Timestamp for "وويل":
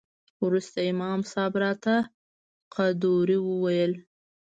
3.47-3.91